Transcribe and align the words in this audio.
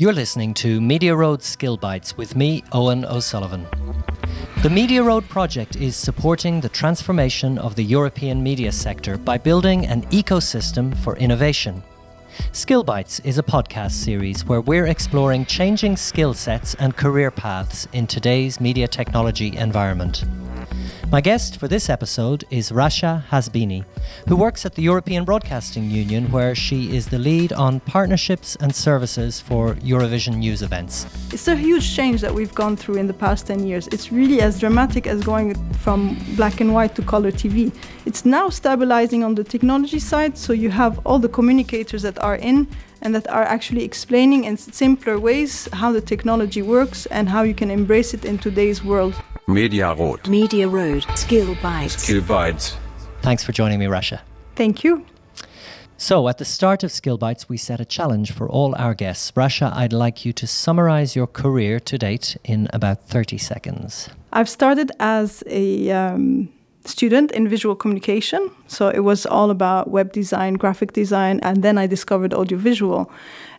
You're 0.00 0.12
listening 0.12 0.54
to 0.54 0.80
Media 0.80 1.16
Road 1.16 1.42
Skill 1.42 1.76
Bites 1.76 2.16
with 2.16 2.36
me, 2.36 2.62
Owen 2.70 3.04
O'Sullivan. 3.04 3.66
The 4.62 4.70
Media 4.70 5.02
Road 5.02 5.28
project 5.28 5.74
is 5.74 5.96
supporting 5.96 6.60
the 6.60 6.68
transformation 6.68 7.58
of 7.58 7.74
the 7.74 7.82
European 7.82 8.40
media 8.40 8.70
sector 8.70 9.18
by 9.18 9.38
building 9.38 9.86
an 9.86 10.02
ecosystem 10.12 10.96
for 10.98 11.16
innovation. 11.16 11.82
Skill 12.52 12.84
Bites 12.84 13.18
is 13.24 13.38
a 13.38 13.42
podcast 13.42 13.90
series 13.90 14.44
where 14.44 14.60
we're 14.60 14.86
exploring 14.86 15.44
changing 15.46 15.96
skill 15.96 16.32
sets 16.32 16.76
and 16.76 16.96
career 16.96 17.32
paths 17.32 17.88
in 17.92 18.06
today's 18.06 18.60
media 18.60 18.86
technology 18.86 19.56
environment. 19.56 20.22
My 21.10 21.22
guest 21.22 21.56
for 21.58 21.68
this 21.68 21.88
episode 21.88 22.44
is 22.50 22.70
Rasha 22.70 23.24
Hasbini, 23.30 23.82
who 24.28 24.36
works 24.36 24.66
at 24.66 24.74
the 24.74 24.82
European 24.82 25.24
Broadcasting 25.24 25.90
Union, 25.90 26.30
where 26.30 26.54
she 26.54 26.94
is 26.94 27.06
the 27.06 27.18
lead 27.18 27.50
on 27.54 27.80
partnerships 27.80 28.56
and 28.56 28.76
services 28.76 29.40
for 29.40 29.74
Eurovision 29.76 30.36
news 30.36 30.60
events. 30.60 31.06
It's 31.32 31.48
a 31.48 31.56
huge 31.56 31.96
change 31.96 32.20
that 32.20 32.34
we've 32.34 32.54
gone 32.54 32.76
through 32.76 32.96
in 32.96 33.06
the 33.06 33.14
past 33.14 33.46
10 33.46 33.66
years. 33.66 33.88
It's 33.88 34.12
really 34.12 34.42
as 34.42 34.60
dramatic 34.60 35.06
as 35.06 35.24
going 35.24 35.54
from 35.76 36.18
black 36.36 36.60
and 36.60 36.74
white 36.74 36.94
to 36.96 37.02
color 37.02 37.32
TV. 37.32 37.72
It's 38.04 38.26
now 38.26 38.50
stabilizing 38.50 39.24
on 39.24 39.34
the 39.34 39.44
technology 39.44 40.00
side, 40.00 40.36
so 40.36 40.52
you 40.52 40.68
have 40.68 41.00
all 41.06 41.18
the 41.18 41.30
communicators 41.30 42.02
that 42.02 42.18
are 42.22 42.36
in 42.36 42.68
and 43.00 43.14
that 43.14 43.28
are 43.30 43.44
actually 43.44 43.84
explaining 43.84 44.44
in 44.44 44.56
simpler 44.56 45.18
ways 45.18 45.68
how 45.72 45.92
the 45.92 46.00
technology 46.00 46.62
works 46.62 47.06
and 47.06 47.28
how 47.28 47.42
you 47.42 47.54
can 47.54 47.70
embrace 47.70 48.12
it 48.12 48.24
in 48.24 48.36
today's 48.36 48.84
world. 48.84 49.14
Media 49.48 49.94
Road. 49.94 50.28
Media 50.28 50.68
Road. 50.68 51.06
Skill 51.14 51.54
Bites. 51.62 52.02
Skill 52.02 52.20
Bites. 52.20 52.76
Thanks 53.22 53.42
for 53.42 53.52
joining 53.52 53.78
me, 53.78 53.86
Rasha. 53.86 54.20
Thank 54.54 54.84
you. 54.84 55.06
So, 55.96 56.28
at 56.28 56.36
the 56.36 56.44
start 56.44 56.84
of 56.84 56.92
Skill 56.92 57.16
Bites, 57.16 57.48
we 57.48 57.56
set 57.56 57.80
a 57.80 57.86
challenge 57.86 58.30
for 58.30 58.46
all 58.46 58.74
our 58.76 58.92
guests. 58.92 59.32
Rasha, 59.32 59.72
I'd 59.74 59.94
like 59.94 60.26
you 60.26 60.34
to 60.34 60.46
summarize 60.46 61.16
your 61.16 61.26
career 61.26 61.80
to 61.80 61.96
date 61.96 62.36
in 62.44 62.68
about 62.74 63.08
30 63.08 63.38
seconds. 63.38 64.10
I've 64.34 64.50
started 64.50 64.92
as 65.00 65.42
a 65.46 65.90
um, 65.92 66.50
student 66.84 67.32
in 67.32 67.48
visual 67.48 67.74
communication. 67.74 68.50
So 68.66 68.88
it 68.88 69.00
was 69.00 69.26
all 69.26 69.50
about 69.50 69.90
web 69.90 70.12
design, 70.12 70.54
graphic 70.54 70.92
design, 70.92 71.40
and 71.42 71.62
then 71.62 71.78
I 71.78 71.86
discovered 71.86 72.32
audiovisual 72.32 73.10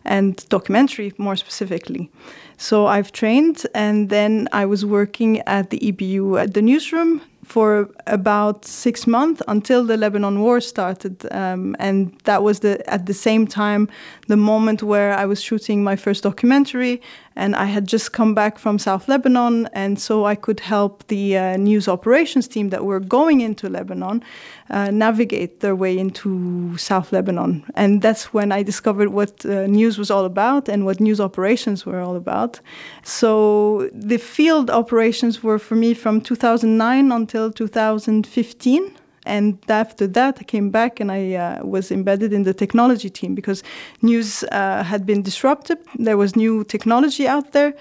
and 0.04 0.36
documentary 0.48 1.12
more 1.18 1.36
specifically. 1.36 2.10
So 2.56 2.86
I've 2.86 3.12
trained, 3.12 3.66
and 3.74 4.08
then 4.08 4.48
I 4.52 4.66
was 4.66 4.84
working 4.84 5.40
at 5.40 5.70
the 5.70 5.78
EBU 5.78 6.40
at 6.42 6.54
the 6.54 6.62
newsroom 6.62 7.22
for 7.50 7.90
about 8.06 8.64
six 8.64 9.08
months 9.08 9.42
until 9.48 9.84
the 9.84 9.96
Lebanon 9.96 10.38
war 10.38 10.60
started, 10.60 11.26
um, 11.32 11.74
and 11.80 12.16
that 12.22 12.44
was 12.44 12.60
the 12.60 12.74
at 12.88 13.06
the 13.06 13.14
same 13.14 13.44
time 13.46 13.88
the 14.28 14.36
moment 14.36 14.82
where 14.82 15.12
I 15.12 15.26
was 15.26 15.42
shooting 15.42 15.82
my 15.82 15.96
first 15.96 16.22
documentary, 16.22 17.02
and 17.34 17.56
I 17.56 17.64
had 17.64 17.88
just 17.88 18.12
come 18.12 18.34
back 18.34 18.58
from 18.58 18.78
South 18.78 19.08
Lebanon, 19.08 19.68
and 19.72 19.98
so 19.98 20.26
I 20.26 20.36
could 20.36 20.60
help 20.60 21.06
the 21.08 21.36
uh, 21.36 21.56
news 21.56 21.88
operations 21.88 22.46
team 22.46 22.70
that 22.70 22.84
were 22.84 23.00
going 23.00 23.40
into 23.40 23.68
Lebanon 23.68 24.22
uh, 24.70 24.90
navigate 24.92 25.58
their 25.58 25.74
way 25.74 25.98
into 25.98 26.76
South 26.76 27.12
Lebanon, 27.12 27.64
and 27.74 28.00
that's 28.00 28.32
when 28.32 28.52
I 28.52 28.62
discovered 28.62 29.08
what 29.08 29.44
uh, 29.44 29.66
news 29.66 29.98
was 29.98 30.10
all 30.10 30.24
about 30.24 30.68
and 30.68 30.84
what 30.84 31.00
news 31.00 31.20
operations 31.20 31.84
were 31.84 32.00
all 32.00 32.14
about. 32.14 32.60
So 33.02 33.90
the 33.92 34.18
field 34.18 34.70
operations 34.70 35.42
were 35.42 35.58
for 35.58 35.74
me 35.74 35.94
from 35.94 36.20
2009 36.20 37.10
until 37.10 37.39
2015 37.48 38.96
and 39.26 39.58
after 39.68 40.06
that 40.06 40.36
i 40.40 40.44
came 40.44 40.70
back 40.70 41.00
and 41.00 41.10
i 41.12 41.34
uh, 41.34 41.64
was 41.64 41.90
embedded 41.90 42.32
in 42.32 42.42
the 42.42 42.54
technology 42.54 43.08
team 43.10 43.34
because 43.34 43.62
news 44.02 44.44
uh, 44.44 44.82
had 44.82 45.04
been 45.06 45.22
disrupted. 45.22 45.78
There 45.98 46.16
was 46.16 46.36
new 46.36 46.64
technology 46.64 47.28
out 47.28 47.52
there 47.52 47.74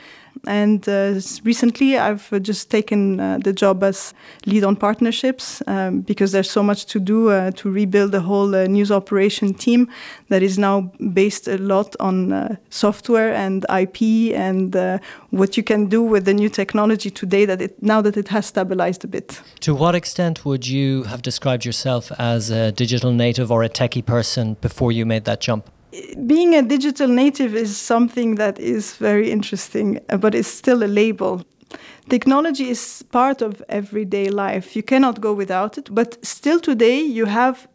and 0.48 0.88
uh, 0.88 1.20
recently, 1.44 1.98
I've 1.98 2.32
uh, 2.32 2.40
just 2.40 2.72
taken 2.72 3.20
uh, 3.20 3.40
the 3.44 3.54
job 3.54 3.84
as 3.84 4.14
lead 4.46 4.64
on 4.64 4.76
partnerships 4.76 5.62
um, 5.68 6.02
because 6.02 6.32
there's 6.32 6.50
so 6.50 6.64
much 6.64 6.86
to 6.88 7.00
do 7.00 7.30
uh, 7.30 7.52
to 7.52 7.70
rebuild 7.70 8.12
the 8.12 8.22
whole 8.22 8.56
uh, 8.56 8.66
news 8.68 8.92
operation 8.92 9.54
team 9.54 9.90
that 10.30 10.42
is 10.42 10.58
now 10.58 10.92
based 11.14 11.48
a 11.48 11.58
lot 11.58 11.96
on 12.00 12.32
uh, 12.32 12.56
software 12.70 13.34
and 13.34 13.66
IP 13.70 14.34
and 14.34 14.76
what 15.32 15.58
you 15.58 15.64
can 15.64 15.88
do 15.88 16.02
with 16.02 16.26
the 16.26 16.34
new 16.34 16.50
technology 16.50 17.10
today. 17.10 17.46
That 17.46 17.62
it 17.62 17.82
now 17.82 18.02
that 18.02 18.16
it 18.18 18.30
has 18.30 18.46
stabilized 18.46 19.04
a 19.04 19.08
bit. 19.08 19.42
To 19.62 19.76
what 19.76 19.96
extent 19.96 20.46
would 20.46 20.68
you 20.68 21.04
have 21.04 21.22
described 21.22 21.66
yourself 21.66 22.12
as 22.18 22.50
a 22.50 22.72
digital 22.72 23.12
native 23.12 23.52
or 23.52 23.64
a 23.64 23.70
techie 23.70 24.06
person 24.06 24.56
before 24.62 24.92
you 24.92 25.06
made 25.06 25.26
that 25.26 25.42
jump? 25.42 25.70
Being 26.28 26.56
a 26.56 26.62
digital 26.62 27.08
native 27.08 27.56
is 27.56 27.76
something 27.78 28.36
that 28.36 28.60
is 28.60 28.96
very 28.96 29.32
interesting, 29.32 30.00
uh, 30.10 30.18
but 30.18 30.36
it's 30.36 30.48
still 30.48 30.84
a 30.84 30.88
label. 30.88 31.44
Technology 32.10 32.70
is 32.70 33.04
part 33.12 33.42
of 33.42 33.62
everyday 33.70 34.30
life. 34.30 34.76
You 34.76 34.84
cannot 34.84 35.22
go 35.22 35.34
without 35.34 35.78
it, 35.78 35.94
but 35.94 36.24
still 36.26 36.60
today 36.60 37.02
you 37.02 37.26
have 37.26 37.68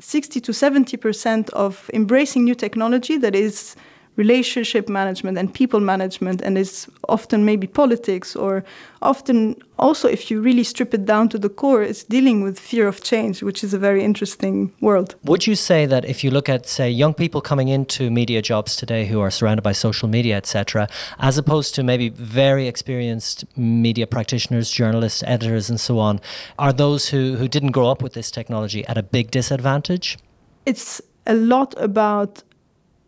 60 0.00 0.40
to 0.40 0.52
70% 0.52 1.50
of 1.50 1.90
embracing 1.92 2.44
new 2.44 2.54
technology 2.54 3.16
that 3.16 3.34
is 3.34 3.76
relationship 4.18 4.88
management 4.88 5.38
and 5.38 5.54
people 5.54 5.80
management 5.80 6.42
and 6.42 6.58
it's 6.58 6.88
often 7.08 7.44
maybe 7.44 7.66
politics 7.66 8.34
or 8.34 8.64
often 9.00 9.54
also 9.78 10.08
if 10.08 10.28
you 10.28 10.42
really 10.42 10.64
strip 10.64 10.92
it 10.92 11.04
down 11.06 11.28
to 11.28 11.38
the 11.38 11.48
core 11.48 11.82
it's 11.82 12.02
dealing 12.02 12.42
with 12.42 12.58
fear 12.58 12.88
of 12.88 13.00
change 13.00 13.42
which 13.44 13.62
is 13.62 13.72
a 13.72 13.78
very 13.78 14.02
interesting 14.02 14.72
world. 14.80 15.14
Would 15.22 15.46
you 15.46 15.54
say 15.54 15.86
that 15.86 16.04
if 16.04 16.24
you 16.24 16.30
look 16.32 16.48
at 16.48 16.68
say 16.68 16.90
young 16.90 17.14
people 17.14 17.40
coming 17.40 17.68
into 17.68 18.10
media 18.10 18.42
jobs 18.42 18.76
today 18.76 19.06
who 19.06 19.20
are 19.20 19.30
surrounded 19.30 19.62
by 19.62 19.72
social 19.72 20.08
media 20.08 20.36
etc 20.36 20.88
as 21.20 21.38
opposed 21.38 21.74
to 21.76 21.82
maybe 21.82 22.08
very 22.08 22.66
experienced 22.66 23.44
media 23.56 24.06
practitioners 24.06 24.68
journalists 24.70 25.22
editors 25.26 25.70
and 25.70 25.80
so 25.80 25.98
on 25.98 26.20
are 26.58 26.72
those 26.72 27.08
who 27.10 27.36
who 27.36 27.46
didn't 27.46 27.70
grow 27.70 27.88
up 27.88 28.02
with 28.02 28.12
this 28.14 28.30
technology 28.30 28.84
at 28.86 28.98
a 28.98 29.02
big 29.02 29.30
disadvantage? 29.30 30.18
It's 30.66 31.00
a 31.26 31.34
lot 31.34 31.74
about 31.78 32.42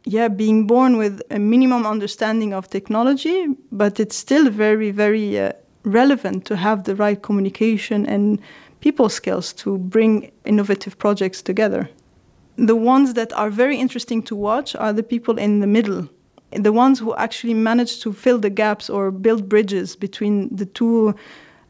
yeah, 0.04 0.28
being 0.28 0.66
born 0.66 0.96
with 0.96 1.22
a 1.30 1.38
minimum 1.38 1.86
understanding 1.86 2.54
of 2.54 2.68
technology, 2.68 3.46
but 3.70 4.00
it's 4.00 4.16
still 4.16 4.50
very, 4.50 4.90
very 4.90 5.38
uh, 5.38 5.52
relevant 5.84 6.44
to 6.46 6.56
have 6.56 6.84
the 6.84 6.96
right 6.96 7.20
communication 7.20 8.06
and 8.06 8.40
people 8.80 9.08
skills 9.08 9.52
to 9.52 9.78
bring 9.78 10.32
innovative 10.44 10.98
projects 10.98 11.42
together. 11.42 11.88
The 12.56 12.76
ones 12.76 13.14
that 13.14 13.32
are 13.34 13.50
very 13.50 13.76
interesting 13.78 14.22
to 14.24 14.36
watch 14.36 14.74
are 14.74 14.92
the 14.92 15.02
people 15.02 15.38
in 15.38 15.60
the 15.60 15.66
middle, 15.66 16.08
the 16.50 16.72
ones 16.72 16.98
who 16.98 17.14
actually 17.14 17.54
manage 17.54 18.00
to 18.00 18.12
fill 18.12 18.38
the 18.38 18.50
gaps 18.50 18.90
or 18.90 19.10
build 19.10 19.48
bridges 19.48 19.96
between 19.96 20.54
the 20.54 20.66
two 20.66 21.14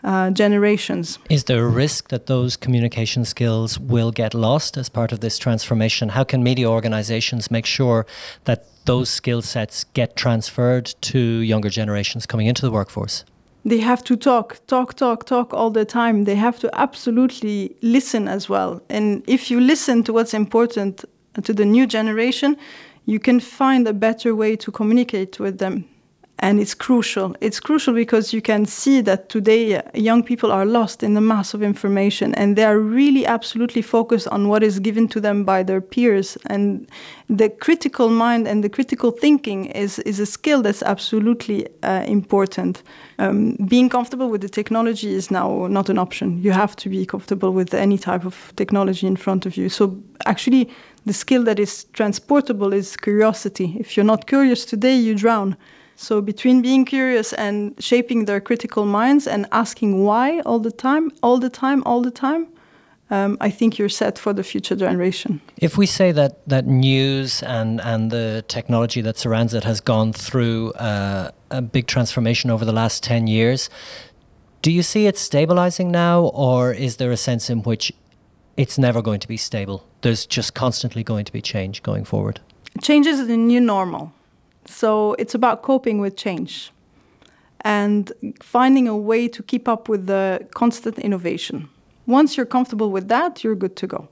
uh, 0.05 0.31
generations. 0.31 1.19
Is 1.29 1.45
there 1.45 1.65
a 1.65 1.69
risk 1.69 2.09
that 2.09 2.27
those 2.27 2.57
communication 2.57 3.25
skills 3.25 3.79
will 3.79 4.11
get 4.11 4.35
lost 4.35 4.77
as 4.77 4.89
part 4.89 5.13
of 5.13 5.21
this 5.21 5.39
transformation? 5.39 6.11
How 6.11 6.25
can 6.25 6.43
media 6.43 6.69
organizations 6.69 7.51
make 7.51 7.67
sure 7.67 8.07
that 8.45 8.67
those 8.85 9.11
skill 9.11 9.43
sets 9.43 9.85
get 9.85 10.17
transferred 10.17 10.95
to 11.03 11.19
younger 11.19 11.71
generations 11.71 12.27
coming 12.27 12.47
into 12.47 12.63
the 12.63 12.71
workforce? 12.71 13.25
They 13.65 13.81
have 13.81 14.03
to 14.05 14.17
talk, 14.17 14.59
talk, 14.67 14.95
talk, 14.95 15.27
talk 15.27 15.53
all 15.53 15.71
the 15.71 15.85
time. 15.85 16.25
They 16.25 16.37
have 16.37 16.59
to 16.61 16.71
absolutely 16.73 17.77
listen 17.83 18.27
as 18.27 18.49
well. 18.49 18.81
And 18.89 19.23
if 19.27 19.51
you 19.51 19.61
listen 19.61 20.03
to 20.05 20.15
what's 20.15 20.33
important 20.33 21.05
to 21.43 21.53
the 21.53 21.67
new 21.67 21.87
generation, 21.87 22.57
you 23.05 23.21
can 23.21 23.39
find 23.39 23.87
a 23.87 23.93
better 23.93 24.35
way 24.35 24.57
to 24.57 24.71
communicate 24.71 25.39
with 25.39 25.59
them 25.59 25.90
and 26.41 26.59
it's 26.59 26.75
crucial. 26.75 27.37
It's 27.41 27.61
crucial 27.61 27.95
because 27.95 28.33
you 28.33 28.41
can 28.41 28.65
see 28.65 29.03
that 29.03 29.29
today 29.29 29.77
uh, 29.77 29.83
young 29.95 30.23
people 30.23 30.51
are 30.51 30.65
lost 30.65 31.03
in 31.03 31.13
the 31.13 31.21
mass 31.21 31.53
of 31.53 31.63
information 31.63 32.35
and 32.35 32.57
they 32.57 32.65
are 32.65 32.79
really 32.79 33.27
absolutely 33.27 33.83
focused 33.83 34.27
on 34.29 34.49
what 34.49 34.63
is 34.63 34.81
given 34.81 35.07
to 35.09 35.21
them 35.21 35.45
by 35.45 35.63
their 35.63 35.83
peers. 35.83 36.39
And 36.47 36.89
the 37.29 37.51
critical 37.51 38.09
mind 38.09 38.49
and 38.49 38.65
the 38.65 38.71
critical 38.71 39.11
thinking 39.11 39.67
is, 39.67 39.99
is 40.01 40.19
a 40.19 40.27
skill 40.27 40.63
that's 40.63 40.83
absolutely 40.83 41.69
uh, 41.83 42.05
important. 42.07 42.83
Um, 43.19 43.57
being 43.69 43.91
comfortable 43.91 44.31
with 44.31 44.41
the 44.41 44.49
technology 44.49 45.13
is 45.13 45.31
now 45.31 45.67
not 45.67 45.91
an 45.91 45.99
option. 45.99 46.43
You 46.43 46.53
have 46.53 46.75
to 46.77 46.89
be 46.89 47.05
comfortable 47.05 47.53
with 47.53 47.75
any 47.75 47.99
type 47.99 48.25
of 48.25 48.55
technology 48.57 49.07
in 49.07 49.17
front 49.17 49.45
of 49.45 49.59
you. 49.59 49.69
So, 49.69 50.03
actually, 50.25 50.71
the 51.05 51.13
skill 51.13 51.45
that 51.45 51.59
is 51.59 51.85
transportable 51.93 52.73
is 52.73 52.97
curiosity. 52.97 53.77
If 53.79 53.97
you're 53.97 54.07
not 54.07 54.27
curious 54.27 54.65
today, 54.65 54.97
you 54.97 55.15
drown. 55.15 55.57
So 56.01 56.23
between 56.23 56.63
being 56.63 56.87
curious 56.87 57.35
and 57.35 57.75
shaping 57.79 58.25
their 58.25 58.41
critical 58.41 58.87
minds 58.87 59.27
and 59.27 59.47
asking 59.53 60.03
why 60.03 60.41
all 60.47 60.59
the 60.59 60.73
time, 60.73 61.13
all 61.23 61.39
the 61.39 61.51
time, 61.51 61.83
all 61.85 62.01
the 62.01 62.11
time, 62.11 62.47
um, 63.11 63.37
I 63.39 63.51
think 63.51 63.79
you're 63.79 63.91
set 63.91 64.19
for 64.19 64.33
the 64.33 64.43
future 64.43 64.75
generation. 64.75 65.43
If 65.59 65.77
we 65.77 65.85
say 65.85 66.11
that 66.13 66.33
that 66.49 66.67
news 66.67 67.43
and 67.43 67.83
and 67.83 68.11
the 68.11 68.43
technology 68.49 69.03
that 69.03 69.19
surrounds 69.19 69.53
it 69.53 69.65
has 69.65 69.81
gone 69.83 70.15
through 70.15 70.73
uh, 70.73 71.33
a 71.51 71.61
big 71.61 71.87
transformation 71.87 72.51
over 72.51 72.65
the 72.65 72.73
last 72.73 73.03
ten 73.03 73.27
years, 73.27 73.69
do 74.63 74.71
you 74.71 74.83
see 74.83 75.07
it 75.07 75.19
stabilizing 75.19 75.91
now, 75.91 76.31
or 76.33 76.73
is 76.73 76.97
there 76.97 77.13
a 77.13 77.17
sense 77.17 77.53
in 77.53 77.63
which 77.63 77.93
it's 78.57 78.79
never 78.79 79.03
going 79.03 79.21
to 79.21 79.29
be 79.29 79.37
stable? 79.37 79.85
There's 80.01 80.25
just 80.25 80.55
constantly 80.55 81.05
going 81.05 81.27
to 81.27 81.33
be 81.33 81.43
change 81.43 81.83
going 81.83 82.07
forward. 82.07 82.41
Change 82.81 83.07
is 83.07 83.27
the 83.27 83.37
new 83.37 83.61
normal 83.61 84.13
So 84.67 85.15
it's 85.19 85.35
about 85.35 85.63
coping 85.63 86.01
with 86.01 86.17
change 86.17 86.71
and 87.63 88.13
finding 88.43 88.89
a 88.89 88.97
way 88.97 89.29
to 89.29 89.43
keep 89.43 89.69
up 89.69 89.89
with 89.89 90.07
the 90.07 90.47
constant 90.55 90.99
innovation. 90.99 91.69
Once 92.07 92.37
you're 92.37 92.47
comfortable 92.47 92.91
with 92.91 93.09
that, 93.09 93.45
you're 93.45 93.55
good 93.55 93.77
to 93.77 93.87
go. 93.87 94.09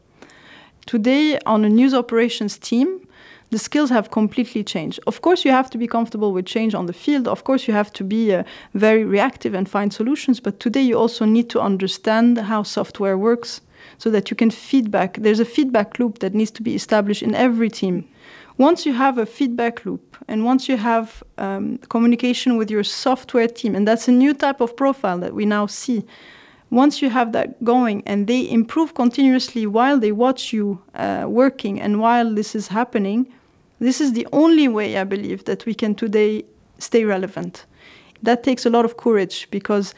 Today, 0.87 1.39
on 1.47 1.65
a 1.65 1.69
news 1.69 1.95
operations 1.95 2.59
team, 2.59 3.07
the 3.51 3.59
skills 3.59 3.91
have 3.91 4.11
completely 4.11 4.63
changed. 4.63 5.01
Of 5.07 5.23
course, 5.23 5.45
you 5.45 5.51
have 5.51 5.71
to 5.71 5.79
be 5.79 5.87
comfortable 5.87 6.33
with 6.33 6.47
change 6.47 6.75
on 6.75 6.87
the 6.87 6.93
field. 6.93 7.27
Of 7.27 7.45
course, 7.45 7.67
you 7.67 7.75
have 7.75 7.93
to 7.95 8.05
be 8.05 8.35
uh, 8.35 8.43
very 8.75 9.05
reactive 9.05 9.55
and 9.55 9.69
find 9.69 9.93
solutions. 9.93 10.41
But 10.41 10.61
today, 10.61 10.83
you 10.83 10.99
also 10.99 11.25
need 11.25 11.49
to 11.51 11.61
understand 11.61 12.39
how 12.39 12.63
software 12.63 13.17
works 13.17 13.63
so 13.97 14.11
that 14.11 14.31
you 14.31 14.37
can 14.37 14.51
feedback. 14.51 15.17
There's 15.17 15.41
a 15.41 15.45
feedback 15.45 15.99
loop 15.99 16.19
that 16.19 16.35
needs 16.35 16.51
to 16.53 16.63
be 16.63 16.75
established 16.75 17.23
in 17.23 17.35
every 17.35 17.71
team. 17.71 18.07
Once 18.59 18.85
you 18.85 18.93
have 18.93 19.19
a 19.19 19.25
feedback 19.25 19.85
loop 19.87 20.17
and 20.27 20.45
once 20.45 20.69
you 20.69 20.77
have 20.77 21.23
um, 21.39 21.79
communication 21.89 22.57
with 22.57 22.69
your 22.69 22.83
software 22.83 23.47
team, 23.47 23.77
and 23.77 23.87
that's 23.87 24.09
a 24.09 24.13
new 24.13 24.35
type 24.35 24.61
of 24.61 24.77
profile 24.77 25.19
that 25.19 25.33
we 25.33 25.47
now 25.47 25.65
see. 25.65 26.05
Once 26.71 27.01
you 27.01 27.09
have 27.09 27.31
that 27.33 27.63
going 27.65 28.03
and 28.05 28.27
they 28.27 28.51
improve 28.51 28.95
continuously 28.95 29.65
while 29.65 29.99
they 29.99 30.11
watch 30.11 30.53
you 30.53 30.83
uh, 30.95 31.25
working 31.29 31.81
and 31.81 32.01
while 32.01 32.35
this 32.35 32.57
is 32.57 32.69
happening, 32.69 33.33
this 33.79 34.01
is 34.01 34.13
the 34.13 34.27
only 34.33 34.67
way 34.67 34.99
I 34.99 35.05
believe 35.05 35.45
that 35.45 35.65
we 35.65 35.73
can 35.73 35.95
today 35.95 36.45
stay 36.79 37.05
relevant. 37.05 37.65
That 38.23 38.43
takes 38.43 38.67
a 38.67 38.71
lot 38.71 38.85
of 38.85 38.97
courage 38.97 39.47
because 39.53 39.95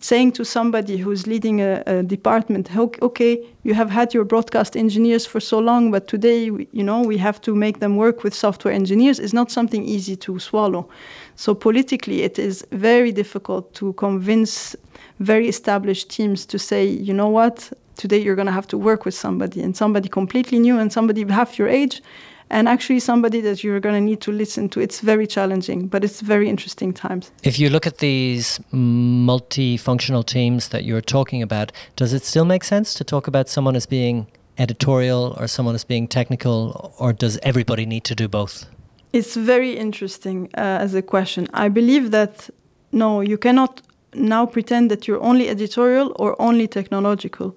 saying 0.00 0.32
to 0.32 0.44
somebody 0.44 0.96
who's 0.96 1.26
leading 1.26 1.60
a, 1.60 1.82
a, 1.86 2.02
department, 2.02 2.68
okay, 2.76 3.44
you 3.62 3.74
have 3.74 3.90
had 3.90 4.14
your 4.14 4.24
broadcast 4.24 4.76
engineers 4.76 5.26
for 5.26 5.40
so 5.40 5.58
long, 5.58 5.90
but 5.90 6.06
today, 6.06 6.44
you 6.44 6.84
know, 6.84 7.02
we 7.02 7.16
have 7.18 7.40
to 7.40 7.54
make 7.54 7.80
them 7.80 7.96
work 7.96 8.22
with 8.22 8.34
software 8.34 8.72
engineers 8.72 9.18
is 9.18 9.32
not 9.32 9.50
something 9.50 9.84
easy 9.84 10.14
to 10.16 10.38
swallow. 10.38 10.88
So 11.36 11.54
politically, 11.54 12.22
it 12.22 12.38
is 12.38 12.66
very 12.70 13.12
difficult 13.12 13.74
to 13.74 13.92
convince 13.94 14.76
very 15.20 15.48
established 15.48 16.10
teams 16.10 16.46
to 16.46 16.58
say, 16.58 16.86
you 16.86 17.14
know 17.14 17.28
what, 17.28 17.72
today 17.96 18.18
you're 18.18 18.36
going 18.36 18.46
to 18.46 18.52
have 18.52 18.68
to 18.68 18.78
work 18.78 19.04
with 19.04 19.14
somebody 19.14 19.60
and 19.62 19.76
somebody 19.76 20.08
completely 20.08 20.58
new 20.58 20.78
and 20.78 20.92
somebody 20.92 21.24
half 21.28 21.58
your 21.58 21.68
age 21.68 22.02
and 22.50 22.68
actually 22.68 23.00
somebody 23.00 23.40
that 23.40 23.62
you're 23.62 23.80
going 23.80 23.94
to 23.94 24.00
need 24.00 24.20
to 24.22 24.32
listen 24.32 24.68
to. 24.70 24.80
It's 24.80 25.00
very 25.00 25.26
challenging, 25.26 25.88
but 25.88 26.04
it's 26.04 26.20
very 26.20 26.48
interesting 26.48 26.92
times. 26.92 27.30
If 27.42 27.58
you 27.58 27.70
look 27.70 27.86
at 27.86 27.98
these 27.98 28.60
multifunctional 28.72 30.24
teams 30.24 30.68
that 30.68 30.84
you're 30.84 31.00
talking 31.00 31.42
about, 31.42 31.72
does 31.96 32.12
it 32.12 32.24
still 32.24 32.44
make 32.44 32.64
sense 32.64 32.94
to 32.94 33.04
talk 33.04 33.26
about 33.26 33.48
someone 33.48 33.76
as 33.76 33.86
being 33.86 34.26
editorial 34.58 35.36
or 35.38 35.46
someone 35.46 35.74
as 35.74 35.84
being 35.84 36.08
technical, 36.08 36.92
or 36.98 37.12
does 37.12 37.38
everybody 37.42 37.86
need 37.86 38.04
to 38.04 38.14
do 38.14 38.28
both? 38.28 38.66
It's 39.12 39.36
very 39.36 39.76
interesting 39.76 40.50
uh, 40.56 40.84
as 40.84 40.94
a 40.94 41.02
question. 41.02 41.46
I 41.54 41.68
believe 41.68 42.10
that 42.10 42.50
no, 42.92 43.20
you 43.20 43.38
cannot 43.38 43.82
now 44.14 44.46
pretend 44.46 44.90
that 44.90 45.06
you're 45.06 45.22
only 45.22 45.48
editorial 45.48 46.12
or 46.16 46.40
only 46.40 46.66
technological 46.66 47.54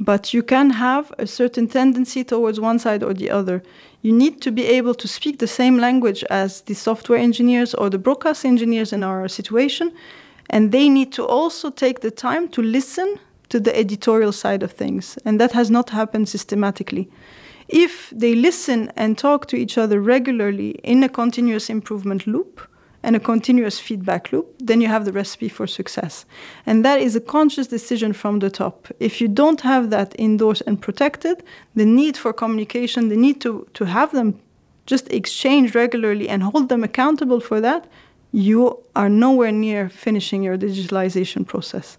but 0.00 0.32
you 0.32 0.42
can 0.42 0.70
have 0.70 1.12
a 1.18 1.26
certain 1.26 1.68
tendency 1.68 2.24
towards 2.24 2.58
one 2.58 2.78
side 2.78 3.02
or 3.02 3.12
the 3.12 3.30
other. 3.30 3.62
You 4.00 4.12
need 4.12 4.40
to 4.40 4.50
be 4.50 4.64
able 4.64 4.94
to 4.94 5.06
speak 5.06 5.38
the 5.38 5.46
same 5.46 5.76
language 5.76 6.24
as 6.30 6.62
the 6.62 6.74
software 6.74 7.18
engineers 7.18 7.74
or 7.74 7.90
the 7.90 7.98
broadcast 7.98 8.46
engineers 8.46 8.94
in 8.94 9.04
our 9.04 9.28
situation, 9.28 9.92
and 10.48 10.72
they 10.72 10.88
need 10.88 11.12
to 11.12 11.26
also 11.26 11.70
take 11.70 12.00
the 12.00 12.10
time 12.10 12.48
to 12.48 12.62
listen 12.62 13.18
to 13.50 13.60
the 13.60 13.76
editorial 13.78 14.32
side 14.32 14.62
of 14.62 14.72
things, 14.72 15.18
and 15.26 15.38
that 15.38 15.52
has 15.52 15.70
not 15.70 15.90
happened 15.90 16.28
systematically. 16.28 17.10
If 17.68 18.10
they 18.10 18.34
listen 18.34 18.90
and 18.96 19.18
talk 19.18 19.46
to 19.46 19.56
each 19.56 19.76
other 19.76 20.00
regularly 20.00 20.70
in 20.82 21.02
a 21.02 21.08
continuous 21.08 21.68
improvement 21.68 22.26
loop, 22.26 22.60
and 23.02 23.16
a 23.16 23.20
continuous 23.20 23.80
feedback 23.80 24.32
loop, 24.32 24.46
then 24.58 24.80
you 24.80 24.88
have 24.88 25.04
the 25.04 25.12
recipe 25.12 25.48
for 25.48 25.66
success. 25.66 26.24
And 26.66 26.84
that 26.84 27.00
is 27.00 27.16
a 27.16 27.20
conscious 27.20 27.66
decision 27.66 28.12
from 28.12 28.40
the 28.40 28.50
top. 28.50 28.88
If 29.00 29.20
you 29.20 29.28
don't 29.28 29.62
have 29.62 29.90
that 29.90 30.14
indoors 30.18 30.60
and 30.62 30.80
protected, 30.80 31.42
the 31.74 31.86
need 31.86 32.16
for 32.16 32.32
communication, 32.32 33.08
the 33.08 33.16
need 33.16 33.40
to, 33.40 33.66
to 33.74 33.84
have 33.84 34.12
them 34.12 34.38
just 34.86 35.10
exchange 35.12 35.74
regularly 35.74 36.28
and 36.28 36.42
hold 36.42 36.68
them 36.68 36.84
accountable 36.84 37.40
for 37.40 37.60
that, 37.60 37.86
you 38.32 38.78
are 38.94 39.08
nowhere 39.08 39.52
near 39.52 39.88
finishing 39.88 40.42
your 40.42 40.58
digitalization 40.58 41.46
process. 41.46 41.98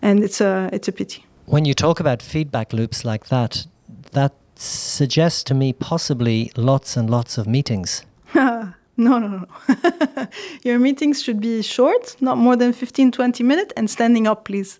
And 0.00 0.22
it's 0.24 0.40
a, 0.40 0.70
it's 0.72 0.88
a 0.88 0.92
pity. 0.92 1.24
When 1.46 1.64
you 1.64 1.74
talk 1.74 2.00
about 2.00 2.22
feedback 2.22 2.72
loops 2.72 3.04
like 3.04 3.28
that, 3.28 3.66
that 4.12 4.32
suggests 4.54 5.42
to 5.44 5.54
me 5.54 5.72
possibly 5.72 6.52
lots 6.56 6.96
and 6.96 7.08
lots 7.10 7.38
of 7.38 7.46
meetings. 7.46 8.04
No, 8.98 9.20
no, 9.20 9.28
no. 9.28 10.26
Your 10.64 10.80
meetings 10.80 11.22
should 11.22 11.40
be 11.40 11.62
short, 11.62 12.16
not 12.20 12.36
more 12.36 12.56
than 12.56 12.72
15, 12.72 13.12
20 13.12 13.44
minutes, 13.44 13.72
and 13.76 13.88
standing 13.88 14.26
up, 14.26 14.44
please. 14.44 14.76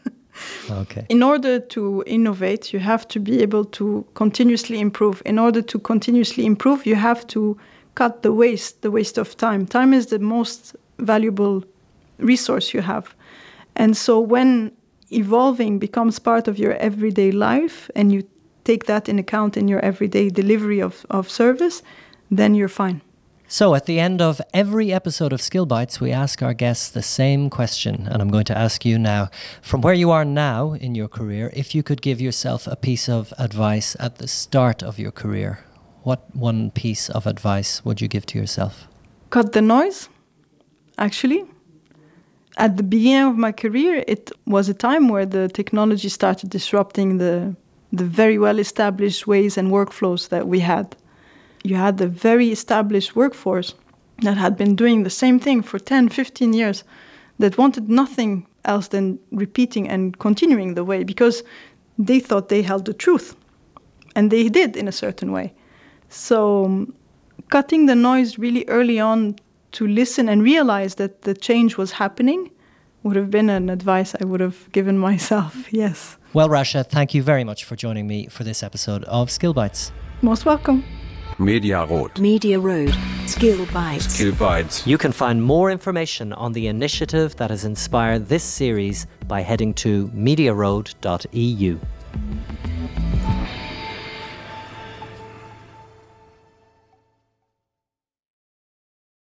okay. 0.70 1.04
In 1.10 1.22
order 1.22 1.60
to 1.60 2.02
innovate, 2.06 2.72
you 2.72 2.78
have 2.78 3.06
to 3.08 3.20
be 3.20 3.42
able 3.42 3.66
to 3.66 4.06
continuously 4.14 4.80
improve. 4.80 5.20
In 5.26 5.38
order 5.38 5.60
to 5.60 5.78
continuously 5.78 6.46
improve, 6.46 6.86
you 6.86 6.96
have 6.96 7.26
to 7.26 7.58
cut 7.94 8.22
the 8.22 8.32
waste, 8.32 8.80
the 8.80 8.90
waste 8.90 9.18
of 9.18 9.36
time. 9.36 9.66
Time 9.66 9.92
is 9.92 10.06
the 10.06 10.18
most 10.18 10.74
valuable 10.98 11.62
resource 12.16 12.72
you 12.72 12.80
have. 12.80 13.14
And 13.76 13.94
so 13.94 14.18
when 14.18 14.72
evolving 15.10 15.78
becomes 15.78 16.18
part 16.18 16.48
of 16.48 16.58
your 16.58 16.72
everyday 16.76 17.32
life 17.32 17.90
and 17.94 18.10
you 18.12 18.26
take 18.64 18.86
that 18.86 19.10
in 19.10 19.18
account 19.18 19.58
in 19.58 19.68
your 19.68 19.80
everyday 19.80 20.30
delivery 20.30 20.80
of, 20.80 21.04
of 21.10 21.28
service, 21.28 21.82
then 22.30 22.54
you're 22.54 22.68
fine. 22.68 23.02
So, 23.52 23.74
at 23.74 23.84
the 23.84 24.00
end 24.00 24.22
of 24.22 24.40
every 24.54 24.94
episode 24.94 25.30
of 25.30 25.42
Skill 25.42 25.66
Bites, 25.66 26.00
we 26.00 26.10
ask 26.10 26.42
our 26.42 26.54
guests 26.54 26.88
the 26.88 27.02
same 27.02 27.50
question, 27.50 28.08
and 28.10 28.22
I'm 28.22 28.30
going 28.30 28.46
to 28.46 28.56
ask 28.56 28.82
you 28.86 28.98
now. 28.98 29.28
From 29.60 29.82
where 29.82 29.92
you 29.92 30.10
are 30.10 30.24
now 30.24 30.72
in 30.72 30.94
your 30.94 31.06
career, 31.06 31.50
if 31.52 31.74
you 31.74 31.82
could 31.82 32.00
give 32.00 32.18
yourself 32.18 32.66
a 32.66 32.76
piece 32.76 33.10
of 33.10 33.34
advice 33.38 33.94
at 34.00 34.16
the 34.16 34.26
start 34.26 34.82
of 34.82 34.98
your 34.98 35.10
career, 35.10 35.58
what 36.02 36.34
one 36.34 36.70
piece 36.70 37.10
of 37.10 37.26
advice 37.26 37.84
would 37.84 38.00
you 38.00 38.08
give 38.08 38.24
to 38.32 38.38
yourself? 38.38 38.88
Cut 39.28 39.52
the 39.52 39.60
noise, 39.60 40.08
actually. 40.96 41.44
At 42.56 42.78
the 42.78 42.82
beginning 42.82 43.28
of 43.32 43.36
my 43.36 43.52
career, 43.52 44.02
it 44.08 44.32
was 44.46 44.70
a 44.70 44.74
time 44.88 45.08
where 45.08 45.26
the 45.26 45.48
technology 45.48 46.08
started 46.08 46.48
disrupting 46.48 47.18
the, 47.18 47.54
the 47.92 48.06
very 48.06 48.38
well 48.38 48.58
established 48.58 49.26
ways 49.26 49.58
and 49.58 49.70
workflows 49.70 50.30
that 50.30 50.48
we 50.48 50.60
had 50.60 50.96
you 51.62 51.76
had 51.76 52.00
a 52.00 52.06
very 52.06 52.50
established 52.50 53.14
workforce 53.16 53.74
that 54.22 54.36
had 54.36 54.56
been 54.56 54.76
doing 54.76 55.02
the 55.02 55.10
same 55.10 55.38
thing 55.38 55.62
for 55.62 55.78
10, 55.78 56.08
15 56.08 56.52
years 56.52 56.84
that 57.38 57.58
wanted 57.58 57.88
nothing 57.88 58.46
else 58.64 58.88
than 58.88 59.18
repeating 59.32 59.88
and 59.88 60.18
continuing 60.18 60.74
the 60.74 60.84
way 60.84 61.04
because 61.04 61.42
they 61.98 62.20
thought 62.20 62.48
they 62.48 62.62
held 62.62 62.84
the 62.84 62.94
truth. 62.94 63.36
And 64.14 64.30
they 64.30 64.48
did 64.48 64.76
in 64.76 64.88
a 64.88 64.92
certain 64.92 65.32
way. 65.32 65.54
So, 66.08 66.66
um, 66.66 66.94
cutting 67.48 67.86
the 67.86 67.94
noise 67.94 68.38
really 68.38 68.64
early 68.68 69.00
on 69.00 69.36
to 69.72 69.86
listen 69.86 70.28
and 70.28 70.42
realize 70.42 70.96
that 70.96 71.22
the 71.22 71.34
change 71.34 71.76
was 71.76 71.92
happening 71.92 72.50
would 73.02 73.16
have 73.16 73.30
been 73.30 73.50
an 73.50 73.70
advice 73.70 74.14
I 74.20 74.24
would 74.24 74.40
have 74.40 74.70
given 74.72 74.98
myself, 75.08 75.72
yes. 75.72 76.18
Well, 76.34 76.48
Rasha, 76.48 76.86
thank 76.86 77.14
you 77.14 77.22
very 77.22 77.44
much 77.44 77.64
for 77.64 77.76
joining 77.76 78.06
me 78.06 78.26
for 78.26 78.44
this 78.44 78.62
episode 78.62 79.04
of 79.04 79.30
Skill 79.30 79.54
Bites. 79.54 79.92
Most 80.20 80.44
welcome. 80.44 80.84
Media 81.38 81.84
Road. 81.84 82.18
Media 82.18 82.58
Road. 82.58 82.94
Skill 83.26 83.66
Bites. 83.72 84.14
Skill 84.14 84.34
Bites. 84.34 84.86
You 84.86 84.98
can 84.98 85.12
find 85.12 85.42
more 85.42 85.70
information 85.70 86.32
on 86.32 86.52
the 86.52 86.66
initiative 86.66 87.36
that 87.36 87.50
has 87.50 87.64
inspired 87.64 88.28
this 88.28 88.44
series 88.44 89.06
by 89.26 89.40
heading 89.40 89.74
to 89.74 90.08
mediaroad.eu. 90.08 91.78